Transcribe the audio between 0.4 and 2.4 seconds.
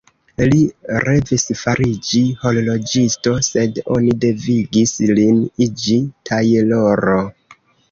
Li revis fariĝi